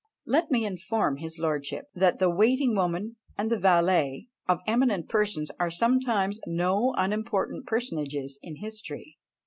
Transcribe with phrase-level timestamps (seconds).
[0.25, 5.51] Let me inform his lordship, that "the waiting woman and the valet" of eminent persons
[5.59, 9.19] are sometimes no unimportant personages in history.